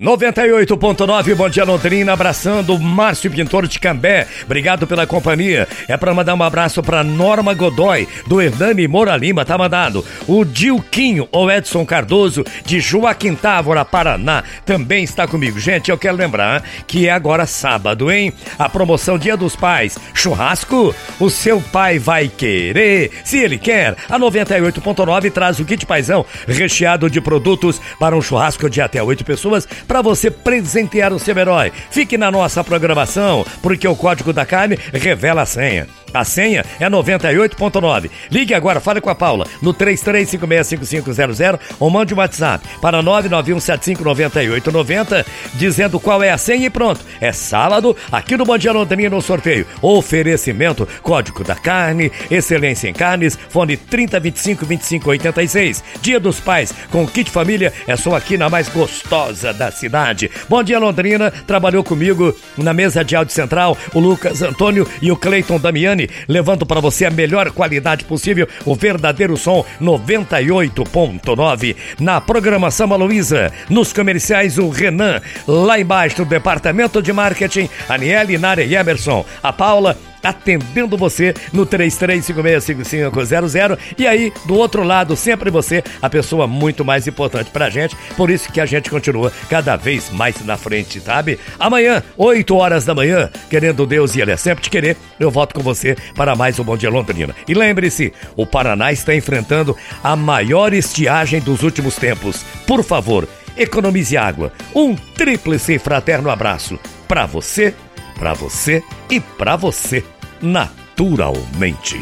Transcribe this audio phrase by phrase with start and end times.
[0.00, 5.68] 98.9, bom dia Londrina, abraçando Márcio Pintor de Cambé, obrigado pela companhia.
[5.86, 10.02] É para mandar um abraço para Norma Godoy, do Hernani Moura Lima, tá mandado.
[10.26, 15.60] O Dilquinho, o Edson Cardoso, de Joaquim Távora, Paraná, também está comigo.
[15.60, 18.32] Gente, eu quero lembrar que é agora sábado, hein?
[18.58, 23.94] A promoção Dia dos Pais, churrasco, o seu pai vai querer, se ele quer.
[24.08, 29.26] A 98.9 traz o kit paizão, recheado de produtos para um churrasco de até oito
[29.26, 31.72] pessoas para você presentear o seu herói.
[31.90, 35.88] Fique na nossa programação, porque o código da carne revela a senha.
[36.12, 38.08] A senha é 98.9.
[38.30, 46.00] Ligue agora, fale com a Paula no 33565500 ou mande um WhatsApp para 991759890 dizendo
[46.00, 47.04] qual é a senha e pronto.
[47.20, 49.66] É sábado aqui no Bom Dia Londrina no sorteio.
[49.80, 55.82] Oferecimento Código da Carne, Excelência em Carnes, fone 30252586.
[56.00, 60.30] Dia dos Pais com kit família é só aqui na mais gostosa da cidade.
[60.48, 65.16] Bom Dia Londrina trabalhou comigo na mesa de áudio central o Lucas Antônio e o
[65.16, 71.76] Cleiton Damiani levando para você a melhor qualidade possível, o verdadeiro som 98.9.
[71.98, 78.62] Na programação Aloísa, nos comerciais o Renan, lá embaixo do departamento de marketing, Aniele, Nara
[78.62, 83.78] e Emerson, a Paula atendendo você no 33565500.
[83.98, 87.96] E aí, do outro lado, sempre você, a pessoa muito mais importante pra gente.
[88.16, 91.38] Por isso que a gente continua cada vez mais na frente, sabe?
[91.58, 95.54] Amanhã, 8 horas da manhã, querendo Deus e Ele é sempre te querer, eu volto
[95.54, 97.34] com você para mais um Bom Dia Londrina.
[97.48, 102.44] E lembre-se, o Paraná está enfrentando a maior estiagem dos últimos tempos.
[102.66, 104.52] Por favor, economize água.
[104.74, 107.74] Um tríplice fraterno abraço para você
[108.20, 110.04] para você e para você,
[110.42, 111.96] naturalmente.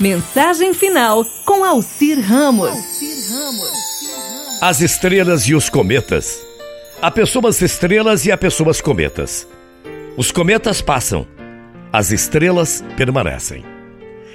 [0.00, 2.76] Mensagem final com Alcir Ramos.
[4.60, 6.44] As estrelas e os cometas.
[7.00, 9.46] Há pessoas estrelas e há pessoas cometas.
[10.16, 11.24] Os cometas passam,
[11.92, 13.64] as estrelas permanecem.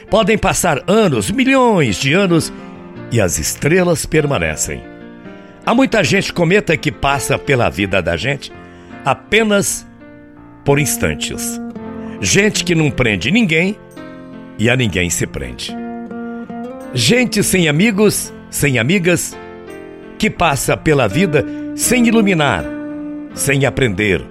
[0.10, 2.54] Podem passar anos, milhões de anos,
[3.12, 4.82] e as estrelas permanecem.
[5.66, 8.50] Há muita gente cometa que passa pela vida da gente
[9.04, 9.86] apenas
[10.64, 11.60] por instantes.
[12.22, 13.78] Gente que não prende ninguém
[14.58, 15.76] e a ninguém se prende.
[16.94, 19.38] Gente sem amigos, sem amigas,
[20.18, 22.64] que passa pela vida sem iluminar,
[23.34, 24.24] sem aprender,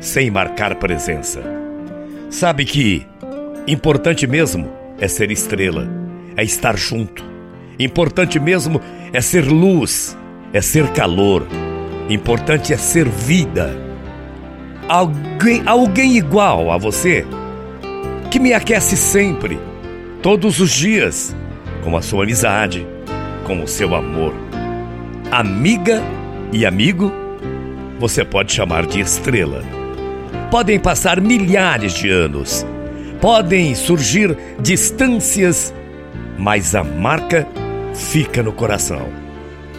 [0.00, 1.40] sem marcar presença.
[2.28, 3.06] Sabe que
[3.66, 5.88] importante mesmo é ser estrela,
[6.36, 7.24] é estar junto.
[7.78, 8.80] Importante mesmo
[9.12, 10.16] é ser luz,
[10.52, 11.46] é ser calor.
[12.08, 13.89] Importante é ser vida
[14.90, 17.24] alguém, alguém igual a você,
[18.28, 19.56] que me aquece sempre,
[20.20, 21.34] todos os dias,
[21.84, 22.84] com a sua amizade,
[23.44, 24.34] com o seu amor.
[25.30, 26.02] Amiga
[26.52, 27.12] e amigo,
[28.00, 29.62] você pode chamar de estrela.
[30.50, 32.66] Podem passar milhares de anos,
[33.20, 35.72] podem surgir distâncias,
[36.36, 37.46] mas a marca
[37.94, 39.06] fica no coração.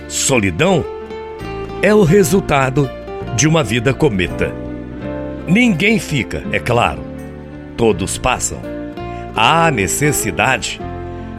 [0.07, 0.85] Solidão
[1.81, 2.89] é o resultado
[3.35, 4.70] de uma vida cometa.
[5.47, 7.03] Ninguém fica, é claro.
[7.75, 8.59] Todos passam.
[9.35, 10.79] Há necessidade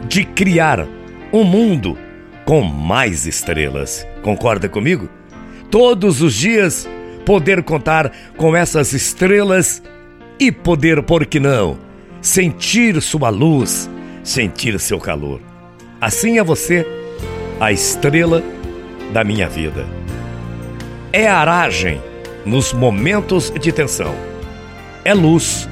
[0.07, 0.87] de criar
[1.31, 1.97] um mundo
[2.45, 4.05] com mais estrelas.
[4.21, 5.09] Concorda comigo?
[5.71, 6.87] Todos os dias
[7.25, 9.81] poder contar com essas estrelas
[10.39, 11.77] e poder, por que não,
[12.21, 13.89] sentir sua luz,
[14.23, 15.39] sentir seu calor.
[16.01, 16.85] Assim é você,
[17.59, 18.43] a estrela
[19.13, 19.85] da minha vida.
[21.11, 22.01] É a aragem
[22.45, 24.13] nos momentos de tensão.
[25.05, 25.69] É luz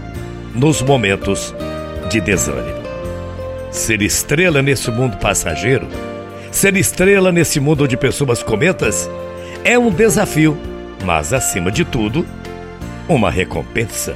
[0.53, 1.53] nos momentos
[2.09, 2.81] de desânimo.
[3.71, 5.87] Ser estrela nesse mundo passageiro,
[6.51, 9.09] ser estrela nesse mundo de pessoas cometas,
[9.63, 10.57] é um desafio,
[11.05, 12.25] mas acima de tudo,
[13.07, 14.15] uma recompensa.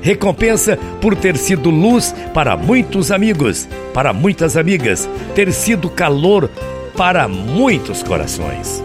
[0.00, 6.50] Recompensa por ter sido luz para muitos amigos, para muitas amigas, ter sido calor
[6.96, 8.82] para muitos corações.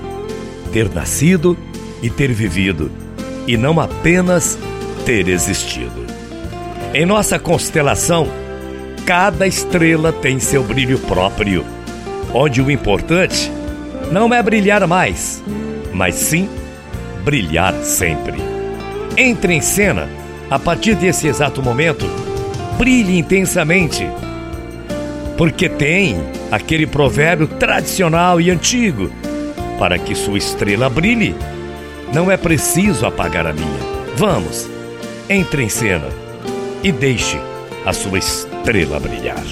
[0.72, 1.58] Ter nascido
[2.02, 2.92] e ter vivido,
[3.48, 4.58] e não apenas
[5.06, 6.06] ter existido.
[6.94, 8.28] Em nossa constelação,
[9.06, 11.66] cada estrela tem seu brilho próprio,
[12.34, 13.52] onde o importante
[14.12, 15.44] não é brilhar mais,
[15.94, 16.50] mas sim
[17.24, 18.38] brilhar sempre.
[19.18, 20.10] Entre em cena,
[20.50, 22.06] a partir desse exato momento,
[22.78, 24.08] brilhe intensamente,
[25.38, 26.18] porque tem
[26.52, 29.12] aquele provérbio tradicional e antigo:
[29.78, 31.36] para que sua estrela brilhe,
[32.14, 33.80] não é preciso apagar a minha.
[34.16, 34.68] Vamos,
[35.30, 36.08] entre em cena
[36.84, 37.38] e deixe
[37.86, 39.44] a sua estrela brilhar.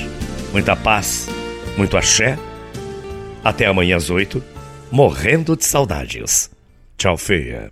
[0.51, 1.27] Muita paz,
[1.77, 2.37] muito axé.
[3.43, 4.43] Até amanhã às oito,
[4.91, 6.49] morrendo de saudades.
[6.97, 7.71] Tchau, feia.